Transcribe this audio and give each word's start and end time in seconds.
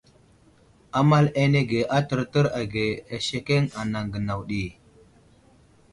Amal 0.99 1.25
ane 1.41 1.43
anege 1.49 1.79
a 1.97 1.99
tərtər 2.09 2.45
age 2.61 2.87
asekeŋ 3.17 3.63
anaŋ 3.81 4.05
gənaw 4.13 4.41
ɗi. 4.49 4.63